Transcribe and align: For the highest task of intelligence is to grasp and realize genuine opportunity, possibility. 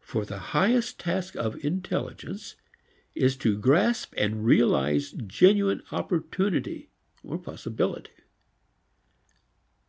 For 0.00 0.24
the 0.24 0.40
highest 0.58 0.98
task 0.98 1.36
of 1.36 1.64
intelligence 1.64 2.56
is 3.14 3.36
to 3.36 3.56
grasp 3.56 4.12
and 4.16 4.44
realize 4.44 5.12
genuine 5.12 5.82
opportunity, 5.92 6.90
possibility. 7.44 8.24